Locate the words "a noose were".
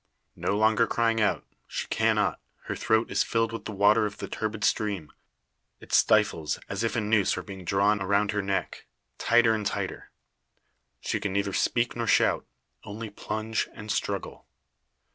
6.95-7.43